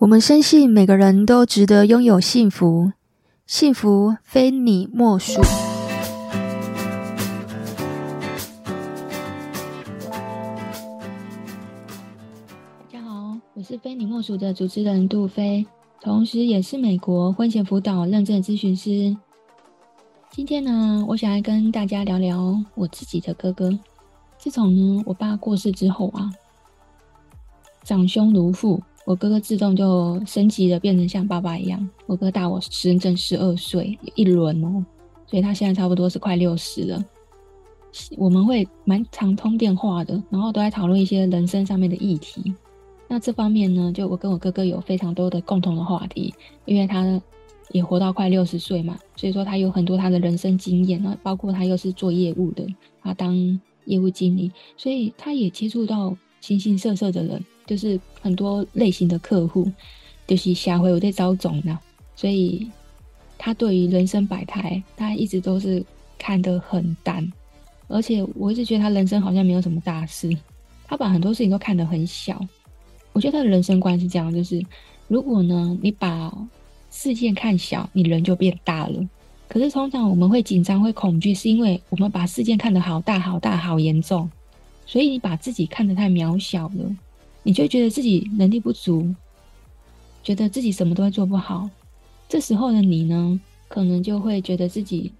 [0.00, 2.92] 我们深信每个人都值得拥有幸福，
[3.46, 5.42] 幸福非你莫属。
[12.78, 15.66] 大家好，我是非你莫属的主持人杜菲，
[16.00, 19.14] 同时也是美国婚前辅导认证咨询师。
[20.30, 23.78] 今天呢，我想来跟大家聊聊我自己的哥哥。
[24.38, 26.32] 自从呢我爸过世之后啊，
[27.84, 28.82] 长兄如父。
[29.10, 31.90] 我哥哥自动就升级了，变成像爸爸一样。
[32.06, 34.86] 我哥大我整整十二岁，一轮哦，
[35.26, 37.04] 所以他现在差不多是快六十了。
[38.16, 42.54] 我们会蛮常通电话的，然后都在讨论一些人生上面的议题。
[43.08, 46.32] 那这方面呢，就我跟我哥哥有非常多的共同的话题，
[46.64, 47.20] 因为他
[47.72, 52.64] 也活到快六十岁嘛，所以说他有很多他的人生经验啊，包括他又是做业务的，
[53.02, 57.44] 他当业务经理，所以他也接触到形形色色的人。
[57.70, 59.70] 就是很多类型的客户，
[60.26, 61.78] 就是下回我在招总呢，
[62.16, 62.68] 所以
[63.38, 65.80] 他对于人生百态，他一直都是
[66.18, 67.32] 看得很淡，
[67.86, 70.36] 而且我一直觉得他人生好像没有什么大事，
[70.88, 72.44] 他把很多事情都看得很小。
[73.12, 74.60] 我觉得他的人生观是这样，就是
[75.06, 76.36] 如果呢你把
[76.90, 79.08] 事件看小，你人就变大了。
[79.46, 84.28] 可是通常我们会紧张、会恐惧，是因为我们把事件看得好大、好大、好严重，
[84.86, 86.96] 所以你把自己看得太渺小了。
[87.42, 89.14] 你就觉得自己能力不足，
[90.22, 91.68] 觉得自己什么都会做不好，
[92.28, 95.12] 这时候的你呢，可能就会觉得自己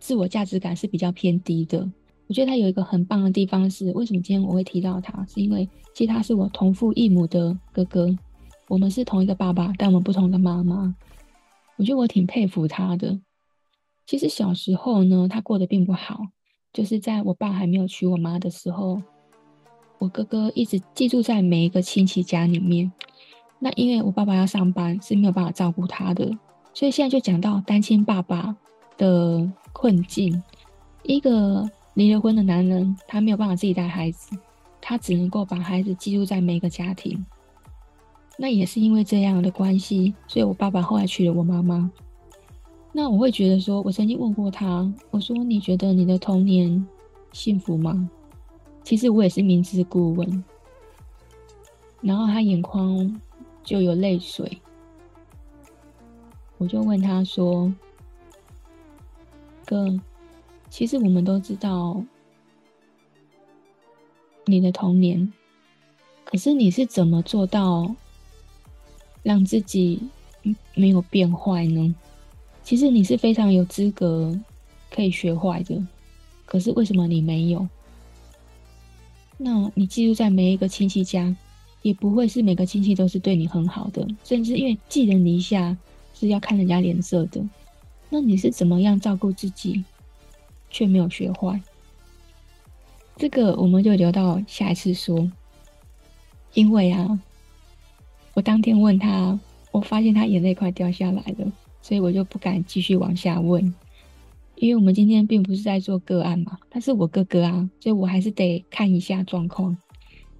[0.00, 1.88] 自我价值感是比较偏低的。
[2.26, 8.16] 我觉得他有一个很棒的地方是，为什么今天我会提到他，是因为其实他是我同父异母的哥哥，
[8.68, 10.94] 我们是同一个爸爸，但我们不同的妈妈。
[11.76, 13.20] 我觉得我挺佩服他的。
[14.06, 16.26] 其实小时候呢，他过得并不好，
[16.72, 19.02] 就是在我爸还没有娶我妈的时候。
[19.98, 22.90] 我哥哥一直寄住在每一个亲戚家里面，
[23.58, 26.30] 那因为我爸爸要上班，是没有办法照顾他的，
[26.72, 28.56] 所以现在就讲到单亲爸爸
[28.96, 30.42] 的困境。
[31.02, 34.36] 一个离了婚的男人，他没有办法自己带孩子，
[34.80, 37.24] 他只能够把孩子寄住在每一个家庭。
[38.36, 41.90] 那也是因为这样的关系，所以我爸爸后来娶了我妈妈。
[42.92, 46.86] 那我会觉得说，我曾经问过他，我说：“你觉得你的童年
[47.32, 48.08] 幸福吗？”
[48.88, 50.44] 其实我也是明知故问，
[52.00, 53.20] 然后他眼眶
[53.62, 54.62] 就有泪水，
[56.56, 57.70] 我就问他说
[59.66, 60.00] ：“哥，
[60.70, 62.02] 其实我们都知道
[64.46, 65.30] 你的童年，
[66.24, 67.94] 可是你是怎么做到
[69.22, 70.00] 让自己
[70.74, 71.94] 没有变坏呢？
[72.62, 74.34] 其实你是非常有资格
[74.90, 75.86] 可以学坏的，
[76.46, 77.68] 可是为什么你没有？”
[79.40, 81.34] 那你寄住在每一个亲戚家，
[81.82, 85.76] 也不会是每个亲戚都是对你很好的，甚至因为寄人篱下
[86.12, 87.40] 是要看人家脸色的。
[88.10, 89.84] 那你是怎么样照顾自己，
[90.70, 91.60] 却没有学坏？
[93.16, 95.30] 这个我们就留到下一次说。
[96.54, 97.20] 因为啊，
[98.34, 99.38] 我当天问他，
[99.70, 103.72] 我发现他眼泪快掉下来了，所以我就不敢继续往下问。
[104.60, 109.76] 因为我们今天并不是在做个案嘛，他是我哥哥啊，所以我还是得看一下状况。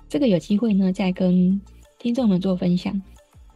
[0.08, 1.60] 这个有机会呢，再跟
[1.98, 3.00] 听众们做分享。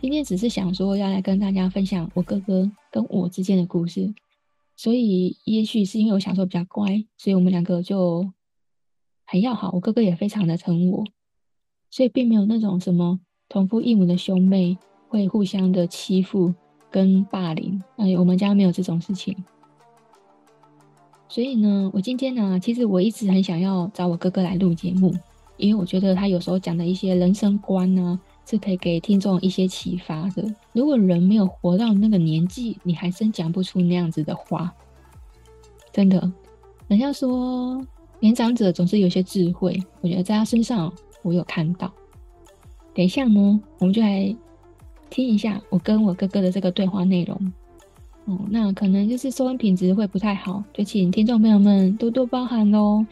[0.00, 4.12] 今天只是想说要来跟大家分享我哥哥跟我之间的故事，
[4.76, 8.30] 所以也许是因为我小时候比较乖，所以我们两个就
[9.24, 9.70] 很要好。
[9.72, 11.04] 我哥哥也非常的疼我，
[11.90, 13.18] 所以并没有那种什么
[13.48, 14.78] 同父异母的兄妹
[15.08, 16.54] 会互相的欺负
[16.90, 17.82] 跟霸凌。
[17.96, 19.36] 哎，我们家没有这种事情。
[21.32, 25.10] 所以呢，我今天呢，其实我一直很想要找我哥哥来录节目，
[25.56, 30.44] 因为我觉得他有时候讲的一些人生观呢，是可以给听众一些启发的。
[30.74, 34.70] 如果人没有活到那个年纪，你还真讲不出那样子的话。
[35.90, 36.30] 真的，
[36.86, 37.82] 人家说
[38.20, 40.92] 年长者总是有些智慧，我觉得在他身上
[41.22, 41.90] 我有看到。
[42.92, 44.36] 等一下呢，我们就来
[45.08, 47.52] 听一下我跟我哥哥的这个对话内容。
[48.50, 53.04] 那可能就是收音品质会不太好，就请听众朋友们多多包涵喽。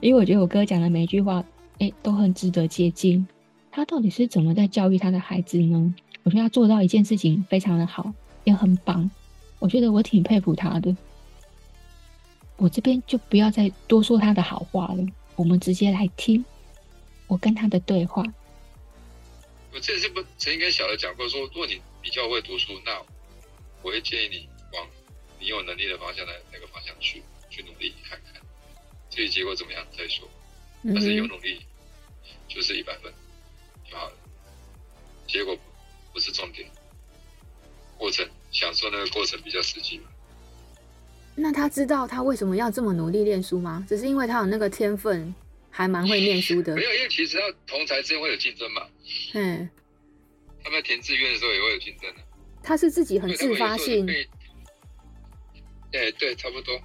[0.00, 1.44] 因为我觉得我哥讲的每一句话，
[1.78, 3.26] 哎，都很值得借鉴。
[3.70, 5.94] 他到底是怎么在教育他的孩子呢？
[6.22, 8.12] 我觉得他做到一件事情非常的好，
[8.44, 9.10] 也很棒。
[9.58, 10.96] 我觉得我挺佩服他的。
[12.56, 16.44] 我这边就不要再多说他的好话了，我们直接来听
[17.26, 18.22] 我跟他的对话。
[19.72, 22.92] 我这是不曾经跟小的讲过说，说如果你比较会读书，那
[23.82, 24.88] 我会建议你往
[25.38, 28.40] 你有能力的方向的那个方向去去努力看看，
[29.10, 30.28] 至于结果怎么样再说。
[30.84, 31.60] 但是有努力
[32.48, 33.12] 就是一百分
[33.88, 34.14] 就好了，
[35.26, 35.56] 结果
[36.12, 36.68] 不是重点，
[37.98, 40.08] 过程享受那个过程比较实际嘛。
[41.34, 43.84] 那他知道他为什么要这么努力念书吗？
[43.88, 45.34] 只是因为他有那个天分，
[45.70, 46.74] 还蛮会念书的。
[46.74, 48.86] 没有，因为其实他同才之间会有竞争嘛。
[49.34, 49.68] 嗯。
[50.62, 52.20] 他们在填志愿的时候也会有竞争的。
[52.62, 54.08] 他是自己很自发性。
[55.92, 56.78] 哎对，差不多。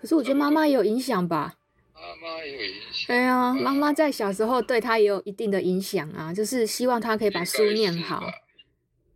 [0.00, 1.54] 可是我觉得妈妈也有影响吧。
[1.94, 3.06] 妈妈也有影响。
[3.06, 8.22] 对啊，妈妈在小时候对他也有一定的影响啊，就是希望他可以把书念好。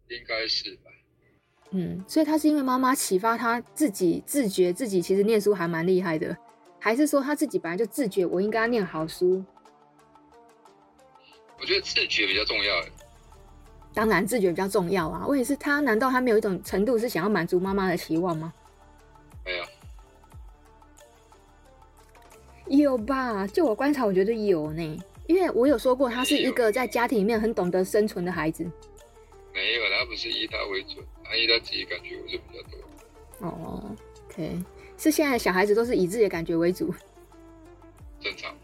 [0.09, 0.91] 应该是吧。
[1.73, 6.37] 嗯，所以他是因为妈妈启发他自己自觉自己其实念书还蛮厉害的，
[6.79, 9.45] 还是说他自己本来就自觉我应该要念好书？
[11.59, 12.85] 我觉得自觉比较重要。
[13.93, 15.27] 当然自觉比较重要啊。
[15.27, 18.53] 问题是，他难道他没有一种程度是想要满足妈妈的期望吗？
[19.45, 19.65] 没有。
[22.67, 23.47] 有吧？
[23.49, 24.99] 就我观察，我觉得有呢。
[25.27, 28.65] 因为我有说过，他是一个在家庭里面很懂得生存的孩子。
[29.53, 33.49] 没有，他不是以他为主，他以他自己感觉为准比较多。
[33.49, 33.97] 哦
[34.29, 34.63] ，OK，
[34.97, 36.95] 是现在的小孩子都是以自己的感觉为主。
[38.21, 38.55] 正常。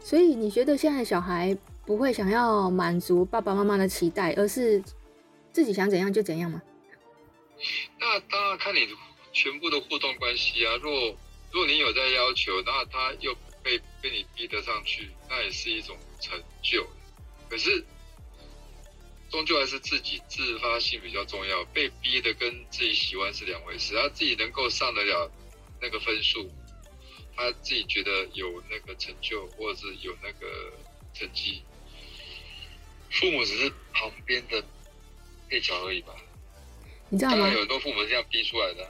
[0.00, 4.82] 所以你觉得现在的小孩不会想要满足爸爸妈妈的期待，而是
[5.52, 6.60] 自己想怎样就怎样吗？
[7.98, 8.88] 那当然看你
[9.32, 10.76] 全部的互动关系啊。
[10.76, 11.16] 若
[11.50, 16.86] 若你有在要求，那他又被被你逼得上去，那也是一种成就。
[17.48, 17.84] 可是。
[19.30, 23.94] 终究还是自己自发性比较重要，被逼的跟自己喜欢是两回事。
[23.94, 25.32] 他自己能够上得了
[25.80, 26.50] 那个分数，
[27.34, 30.46] 他自己觉得有那个成就，或者是有那个
[31.14, 31.62] 成绩，
[33.12, 34.62] 父母只是旁边的
[35.48, 36.12] 配角而已吧。
[37.08, 37.48] 你知道吗？
[37.48, 38.88] 有很多父母是这样逼出来的，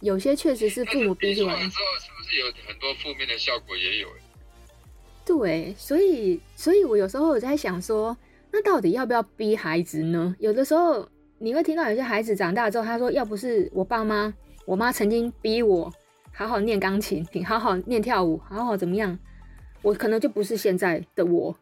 [0.00, 1.60] 有些确实是父母逼出来的。
[1.60, 4.08] 之后是不是有很多负面的效果也有？
[5.24, 8.16] 对，所以，所以我有时候我在想说。
[8.54, 10.36] 那到底要不要逼孩子呢？
[10.38, 11.08] 有的时候
[11.38, 14.30] 你会听到有些孩子长大之后，他说：“要不是我爸妈，
[14.66, 15.90] 我妈曾经逼我
[16.34, 19.18] 好好念钢琴，好好念跳舞，好好怎么样，
[19.80, 21.56] 我可能就不是现在的我。”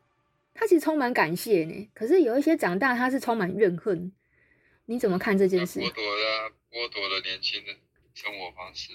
[0.55, 1.91] 他其实充满感谢呢。
[1.95, 4.13] 可是有一些长大，他是充满怨恨。
[4.87, 5.81] 你怎么看这件事？
[5.81, 7.73] 剥夺了剥夺了年轻的
[8.15, 8.93] 生活方式。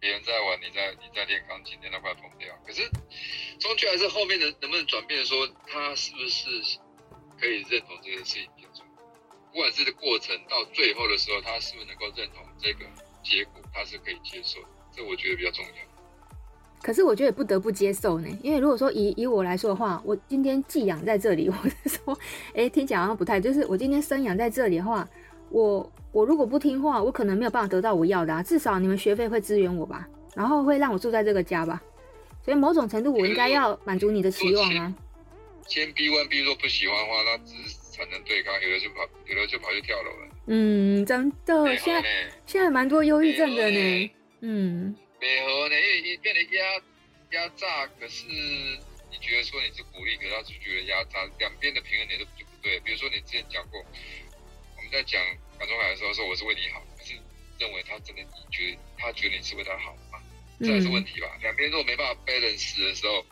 [0.00, 2.54] 别人在玩，你在你在练钢琴，练到快疯掉。
[2.66, 2.82] 可是
[3.58, 5.24] 终究还是后面的能不能转变？
[5.24, 6.78] 说他是不是？
[7.40, 8.92] 可以认同这件事情比较重要，
[9.52, 12.84] 不管是这个过程到最后的时候，他是不是能够认同这个
[13.22, 14.58] 结果，他是可以接受，
[14.92, 15.87] 这我觉得比较重要。
[16.82, 21.54] 可是我觉得也不得不接受呢，因为如果说以以我来说的话，我今天寄养在这里， 我
[21.84, 22.16] 是说，
[22.50, 25.06] 哎、欸，听起来好像不太，就是我今天生养在这里的话，
[25.50, 31.82] 我我如果不听话，我可能没有办法得到我要的啊，至少你们学费会支援我吧，然后会让我住在这个家吧，
[32.42, 34.94] 所以某种程度我应该要满足你的期望啊。
[35.66, 40.34] 先逼问，逼如果不喜欢的话，那只是产生对抗，有的就跑，有的就跑去跳楼了。
[40.46, 42.08] 嗯，真的，现在
[42.46, 44.10] 现在蛮多忧郁症的呢。
[44.40, 46.82] 嗯，美和呢，因为变得压
[47.32, 52.78] 压榨，可是你觉得说你是鼓励，可是他就觉得压榨，两边的平衡点都就不对。
[52.80, 53.80] 比如说你之前讲过，
[54.76, 55.22] 我们在讲
[55.58, 57.14] 港中海的时候说我是为你好，可是
[57.58, 60.20] 认为他真的你觉得他觉得你是为他好吗？
[60.60, 61.36] 这还是问题吧。
[61.42, 63.24] 两边如果没办法 balance 的时候。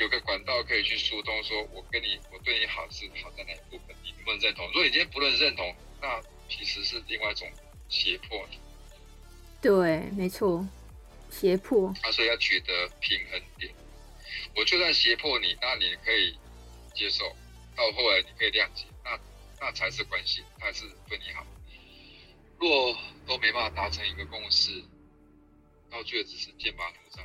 [0.00, 4.66] 有个管道可以去疏通，说我跟你，我对你好是好在哪一部分，你能不能认同？
[4.68, 6.18] 如果你今天不能认同，那
[6.48, 7.46] 其实是另外一种
[7.90, 8.58] 胁迫你。
[9.60, 10.66] 对，没错，
[11.30, 11.94] 胁迫。
[12.02, 13.72] 他说要取得平衡点，
[14.56, 16.36] 我就算胁迫你，那你可以
[16.94, 17.24] 接受，
[17.76, 19.18] 到后来你可以谅解，那
[19.60, 21.46] 那才是关系，才是对你好。
[22.58, 22.94] 若
[23.26, 24.82] 都没办法达成一个共识，
[25.90, 27.24] 到最后只是剑拔弩张。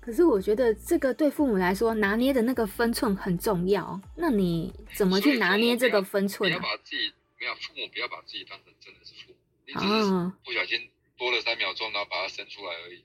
[0.00, 4.00] 可是我觉得这个对父母来说，拿捏的那个分寸很重要。
[4.14, 6.56] 那你怎么去拿捏这个分寸啊？
[6.56, 13.04] 不要把自己，没有父母不要把自己当成真的是父母，你只是不小心多了三秒钟，然后把它生出来而已。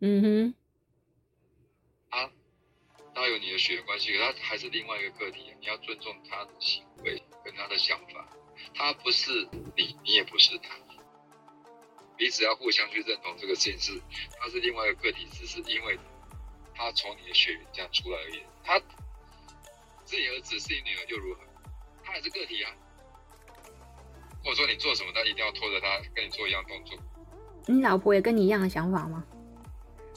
[0.00, 0.54] 嗯哼。
[2.10, 2.30] 他
[3.14, 8.28] 他有你的血缘关系，可他还是另外一个个体，你要尊重他的行为跟他的想法。
[8.74, 10.76] 他不是你，你也不是他，
[12.16, 14.02] 彼此要互相去认同这个事情是，
[14.38, 15.98] 他是另外一个个体，只是因为。
[16.80, 18.78] 他从你的血缘这样出来而已，他
[20.06, 21.40] 是你儿子是你女儿又如何？
[22.04, 22.70] 他还是个体啊。
[24.44, 26.96] 或者说你做什么，他一定要拖着他跟你做一样动作。
[27.68, 29.22] 你老婆也跟你一样的想法吗？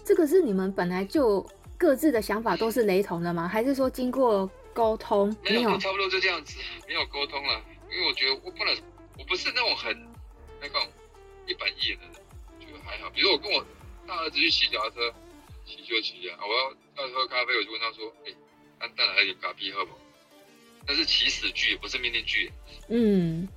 [0.05, 1.45] 这个是你们本来就
[1.77, 3.47] 各自的想法都是雷同的吗？
[3.47, 5.35] 还是说经过沟通？
[5.43, 7.61] 没有，差不多就这样子，没有沟通了。
[7.91, 8.75] 因为我觉得我不能，
[9.19, 9.95] 我不是那种很
[10.61, 10.81] 那种
[11.45, 12.13] 一板一眼的人，
[12.59, 13.09] 觉得还好。
[13.09, 13.63] 比如我跟我
[14.07, 15.13] 大儿子去骑脚踏车。
[15.63, 16.39] 骑就骑啊！
[16.41, 18.35] 我要要喝咖啡，我就问他说：“哎、欸，
[18.79, 19.91] 蛋蛋还有咖啡喝不？”
[20.85, 22.51] 那那是起始句，不是命令句。
[22.89, 23.47] 嗯。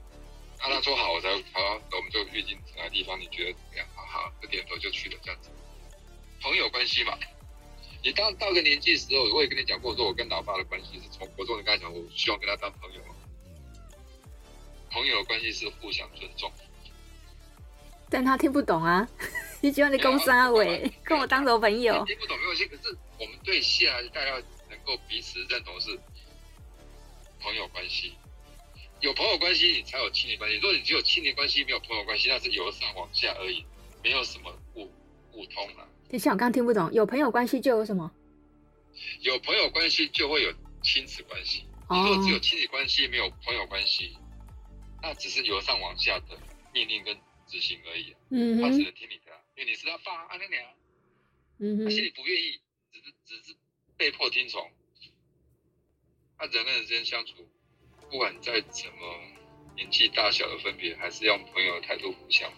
[0.67, 3.19] 那他说好，我才好，那我们就约定哪个地方？
[3.21, 3.87] 你觉得怎么样？
[3.95, 5.51] 好好，就点头就去了，这样子。
[6.41, 7.19] 朋友关系嘛，
[8.03, 13.01] 你到到个年纪的时候，我也跟你讲过，我说我跟老爸的关系是从国中就跟他讲，我希望跟他当朋友。
[14.91, 16.51] 朋友的关系是互相尊重。
[18.09, 19.09] 但他听不懂啊！
[19.61, 22.05] 你喜欢你公三伟 跟我当什么朋友？
[22.05, 24.31] 听不懂没关系，可是我们对下大家
[24.71, 25.99] 能够彼此认同是
[27.41, 28.15] 朋友关系。
[29.05, 30.57] 有朋友关系，你才有亲密关系。
[30.57, 33.63] 如果你只有亲密关系，没有朋友关系，那是由上往下而已，
[34.03, 34.91] 没有什么互
[35.31, 35.87] 互通啊。
[36.09, 36.91] 等一下，我刚刚听不懂。
[36.91, 38.11] 有朋友关系就有什么？
[39.21, 40.51] 有朋友关系就会有
[40.83, 41.67] 亲子关系。
[41.91, 44.17] 你如果只有亲子关系，没有朋友关系，
[45.03, 46.41] 那只是由上往下的
[46.73, 47.15] 命令跟
[47.47, 48.17] 执行而已。
[48.31, 50.65] 嗯，他只能听你的，因为你是他爸，阿娘娘。
[51.59, 52.59] 嗯哼，他心里不愿意，
[52.91, 53.55] 只是只是
[53.99, 54.67] 被迫听从。
[56.39, 57.35] 他人跟人之间相处。
[58.15, 62.49] 不管再怎么年纪大小的分别，还是用朋友的态度互相。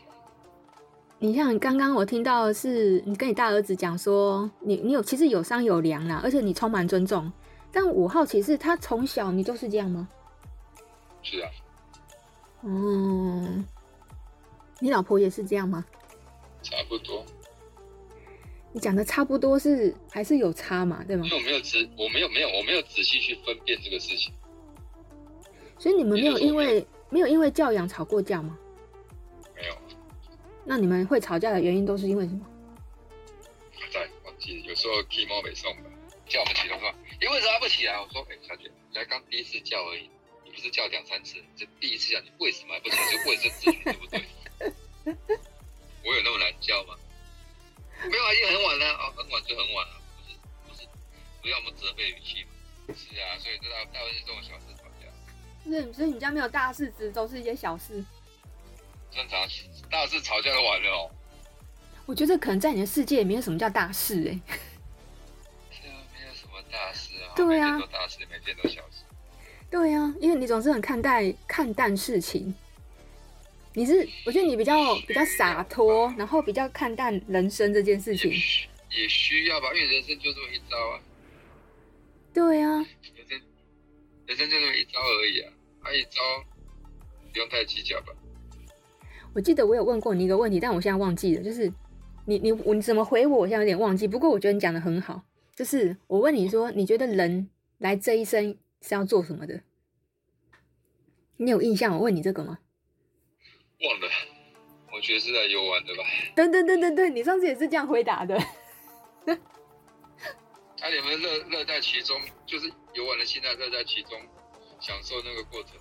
[1.18, 7.32] 你像刚刚我听到的是，你跟你大儿子讲说，你你有其实有商有量啦，而且你充满尊重。
[7.72, 10.06] 但我好奇是，他从小你都是这样吗？
[11.22, 11.48] 是啊。
[12.62, 13.64] 嗯，
[14.78, 15.82] 你老婆也是这样吗？
[16.62, 17.24] 差不多。
[18.74, 21.02] 你讲的差不多是还是有差嘛？
[21.04, 21.24] 对吗？
[21.24, 24.34] 因为我没有仔，我没有没有我没有仔细去分辨这个事情。
[25.86, 28.58] 所以你们没有因为没有因为教养吵过架吗？
[29.54, 29.78] 没有。
[30.64, 32.44] 那你们会吵架的原因都是因为什么？
[33.92, 35.90] 在忘记，有时候起猫没送的，
[36.26, 37.94] 叫我们起床说，你为什么还不起来？
[38.00, 40.10] 我说，哎、欸，小姐，才刚第一次叫而已，
[40.42, 43.12] 你不是叫两三次，这第一次叫你为什么还不起来？
[43.12, 44.26] 就问这字对不对？
[46.02, 46.96] 我有那么难叫吗？
[48.10, 50.88] 没有啊，已经很晚了啊，很晚就很晚了，不是不是，
[51.42, 52.50] 不要那么责备语气嘛。
[52.88, 54.74] 是啊，所以这大大部分是这种小事。
[55.70, 58.04] 是，所以你家没有大事，只都是一些小事。
[59.10, 59.40] 正常，
[59.90, 61.10] 大事吵架就完了哦。
[62.04, 64.40] 我觉得可能在你的世界里，没有什么叫大事哎。
[65.70, 67.34] 是啊，没有什么大事啊。
[67.34, 67.78] 对啊。
[67.90, 69.02] 大事，每件都小事。
[69.70, 72.54] 对啊，因为你总是很看待看淡事情。
[73.74, 78.30] 你是，我觉得你比较比较洒脱，然后比较看淡人生这件事情。
[78.90, 81.00] 也需要吧，因为人生就这么一招啊。
[82.32, 82.86] 对啊。
[84.26, 85.52] 人生就这么一招而已啊，
[85.86, 86.20] 还、啊、一招，
[87.32, 88.12] 不用太计较吧。
[89.32, 91.72] 我记得我有问过你一个问题，但我现在忘记了，就是
[92.24, 93.38] 你你你怎么回我？
[93.38, 94.08] 我现在有点忘记。
[94.08, 95.22] 不过我觉得你讲的很好，
[95.54, 99.60] 就是我问你说，你觉得人来这一生是要做什么的？
[101.36, 101.94] 你有印象？
[101.94, 102.58] 我问你这个吗？
[103.80, 104.08] 忘了，
[104.92, 106.02] 我觉得是来游玩的吧。
[106.34, 108.36] 对对对对对，你上次也是这样回答的。
[109.24, 114.18] 那、啊、你们乐乐在其中，就是游玩的心态乐在其中，
[114.80, 115.72] 享受那个过程，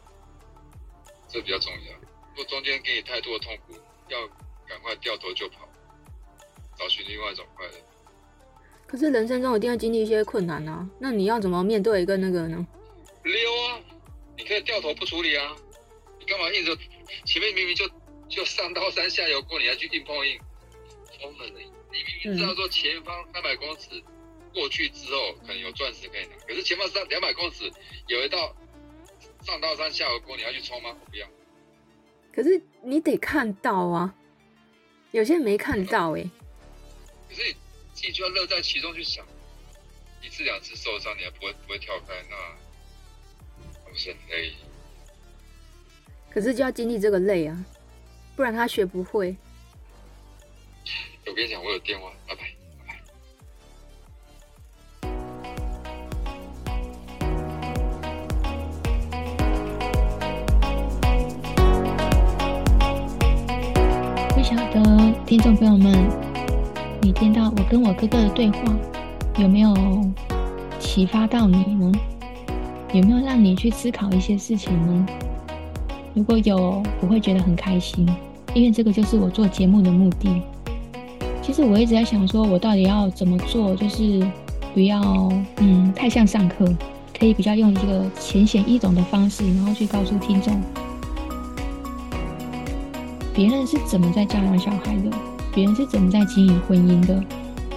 [1.28, 1.94] 这比较重要。
[2.30, 3.74] 如果中间给你太多的痛苦，
[4.10, 4.28] 要
[4.68, 5.68] 赶快掉头就跑，
[6.78, 7.74] 找寻另外一种快乐。
[8.88, 12.66] 可是人生中一定要经历一些困难啊，那你要怎么面对一个那个呢？
[13.24, 13.80] 溜啊，
[14.38, 15.56] 你可以掉头不处理啊，
[16.20, 16.75] 你干嘛硬着？
[17.25, 17.90] 前面明明就
[18.30, 20.40] 就上刀山下油锅，你还去硬碰硬？
[21.22, 21.64] 疯了你！
[21.92, 23.90] 你明明知道说前方三百公尺。
[23.92, 24.04] 嗯
[24.56, 27.70] 过去之后可能有钻石可以拿，可是前方三两百公尺
[28.08, 28.56] 有一道
[29.46, 30.90] 上刀山下油锅，你要去冲吗？
[31.00, 31.28] 我不要。
[32.34, 34.14] 可是你得看到啊，
[35.12, 36.32] 有些人没看到哎、欸。
[37.30, 37.54] 可是你
[37.94, 39.24] 自己就要乐在其中去想，
[40.24, 42.36] 一次两次受伤你还不会不会跳开，那
[43.88, 44.54] 不是很累？
[46.32, 47.66] 可是就要经历这个累啊，
[48.36, 49.36] 不然他学不会。
[51.28, 52.12] 我跟你讲，我有电话，
[65.36, 65.94] 听众朋友们，
[67.01, 68.58] 你听到我跟我哥哥的对话，
[69.38, 69.75] 有没有
[70.80, 71.92] 启发到你呢？
[72.94, 75.06] 有没有让你去思考一些事情呢？
[76.13, 78.08] 如果有，我会觉得很开心，
[78.54, 80.42] 因为这个就是我做节目的目的。
[81.42, 84.25] 其实我一直在想，说我到底要怎么做，就是
[84.74, 86.65] 不要嗯太像上课，
[87.20, 90.58] 可以比较用这个浅显易懂的方式，然后去告诉听众。
[93.36, 95.12] 别人是怎么在教养小孩的？
[95.54, 97.22] 别人是怎么在经营婚姻的？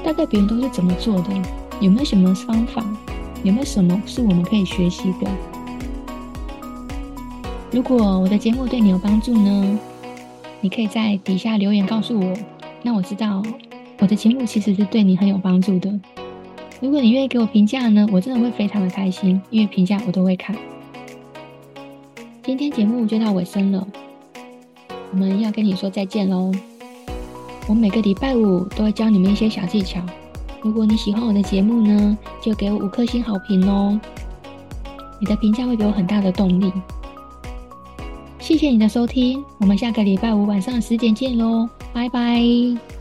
[0.04, 1.30] 大概别人都是怎么做的？
[1.80, 2.80] 有没有什么方法？
[3.42, 5.28] 有没有什么是我们可以学习的？
[7.72, 9.78] 如果我的节目对你有帮助呢？
[10.60, 12.34] 你可以在底下留言告诉我，
[12.82, 13.42] 那我知道
[13.98, 15.92] 我的节目其实是对你很有帮助的。
[16.80, 20.54] 如果你愿意给我评价呢，我真的会非常的开心，因为评价我都会看。
[22.44, 23.86] 今天节目就到尾声了，
[25.18, 26.52] 我们要跟你说再见喽。
[27.66, 30.00] 我每个礼拜五都会教你们一些小技巧。
[30.62, 34.00] 如果你喜欢我的节目呢，就给我五颗星好评哦。
[35.18, 36.72] 你的评价会给我很大的动力。
[38.38, 42.97] 谢谢你的收听，我们下个礼拜五晚上十点见喽，拜拜。